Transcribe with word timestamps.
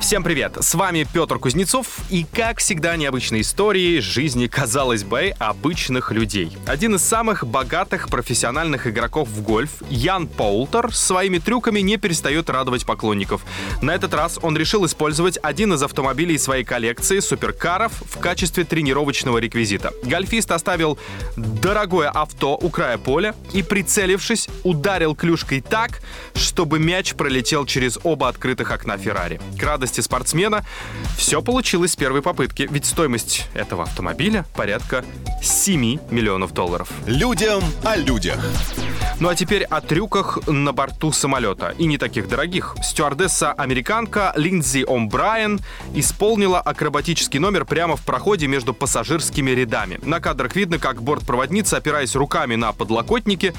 Всем 0.00 0.22
привет! 0.22 0.56
С 0.60 0.74
вами 0.74 1.06
Петр 1.12 1.40
Кузнецов 1.40 1.98
и, 2.08 2.24
как 2.24 2.58
всегда, 2.58 2.96
необычные 2.96 3.42
истории 3.42 3.98
жизни, 3.98 4.46
казалось 4.46 5.02
бы, 5.02 5.34
обычных 5.38 6.12
людей. 6.12 6.56
Один 6.66 6.94
из 6.94 7.02
самых 7.02 7.44
богатых 7.44 8.08
профессиональных 8.08 8.86
игроков 8.86 9.28
в 9.28 9.42
гольф, 9.42 9.82
Ян 9.90 10.28
Поултер, 10.28 10.94
своими 10.94 11.38
трюками 11.38 11.80
не 11.80 11.96
перестает 11.96 12.48
радовать 12.48 12.86
поклонников. 12.86 13.42
На 13.82 13.90
этот 13.90 14.14
раз 14.14 14.38
он 14.40 14.56
решил 14.56 14.86
использовать 14.86 15.36
один 15.42 15.74
из 15.74 15.82
автомобилей 15.82 16.38
своей 16.38 16.64
коллекции 16.64 17.18
суперкаров 17.18 17.92
в 18.00 18.18
качестве 18.18 18.64
тренировочного 18.64 19.38
реквизита. 19.38 19.92
Гольфист 20.04 20.52
оставил 20.52 20.96
дорогое 21.36 22.08
авто 22.08 22.56
у 22.56 22.70
края 22.70 22.98
поля 22.98 23.34
и, 23.52 23.64
прицелившись, 23.64 24.48
ударил 24.62 25.16
клюшкой 25.16 25.60
так, 25.60 26.00
чтобы 26.34 26.78
мяч 26.78 27.14
пролетел 27.14 27.66
через 27.66 27.98
оба 28.04 28.28
открытых 28.28 28.70
окна 28.70 28.96
Феррари. 28.96 29.40
К 29.58 29.62
радости 29.64 29.87
скорости 29.88 30.00
спортсмена. 30.00 30.64
Все 31.16 31.42
получилось 31.42 31.92
с 31.92 31.96
первой 31.96 32.22
попытки, 32.22 32.68
ведь 32.70 32.84
стоимость 32.84 33.46
этого 33.54 33.84
автомобиля 33.84 34.44
порядка 34.54 35.04
7 35.42 35.98
миллионов 36.10 36.52
долларов. 36.52 36.90
Людям 37.06 37.62
о 37.84 37.96
людях. 37.96 38.38
Ну 39.20 39.28
а 39.28 39.34
теперь 39.34 39.64
о 39.64 39.80
трюках 39.80 40.46
на 40.46 40.72
борту 40.72 41.10
самолета. 41.10 41.74
И 41.76 41.86
не 41.86 41.98
таких 41.98 42.28
дорогих. 42.28 42.76
Стюардесса-американка 42.80 44.32
Линдзи 44.36 44.84
О'Брайен 44.84 45.60
исполнила 45.92 46.60
акробатический 46.60 47.40
номер 47.40 47.64
прямо 47.64 47.96
в 47.96 48.02
проходе 48.02 48.46
между 48.46 48.74
пассажирскими 48.74 49.50
рядами. 49.50 49.98
На 50.04 50.20
кадрах 50.20 50.54
видно, 50.54 50.78
как 50.78 51.02
бортпроводница, 51.02 51.78
опираясь 51.78 52.14
руками 52.14 52.54
на 52.54 52.72
подлокотники, 52.72 53.54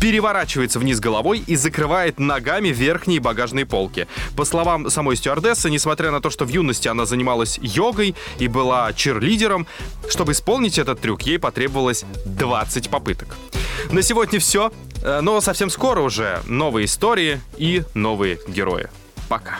переворачивается 0.00 0.78
вниз 0.78 0.98
головой 0.98 1.44
и 1.46 1.56
закрывает 1.56 2.18
ногами 2.18 2.68
верхние 2.68 3.20
багажные 3.20 3.66
полки. 3.66 4.08
По 4.34 4.46
словам 4.46 4.88
самой 4.88 5.16
стюардессы, 5.16 5.68
несмотря 5.68 6.10
на 6.10 6.22
то, 6.22 6.30
что 6.30 6.46
в 6.46 6.48
юности 6.48 6.88
она 6.88 7.04
занималась 7.04 7.58
йогой 7.60 8.14
и 8.38 8.48
была 8.48 8.90
черлидером, 8.94 9.66
чтобы 10.08 10.32
исполнить 10.32 10.78
этот 10.78 11.00
трюк, 11.00 11.20
ей 11.22 11.38
потребовалось 11.38 12.06
20 12.24 12.88
попыток. 12.88 13.36
На 13.92 14.00
сегодня 14.00 14.40
все. 14.40 14.72
Э, 15.02 15.20
но 15.20 15.40
совсем 15.42 15.68
скоро 15.68 16.00
уже 16.00 16.40
новые 16.46 16.86
истории 16.86 17.40
и 17.58 17.82
новые 17.94 18.38
герои. 18.48 18.88
Пока. 19.28 19.58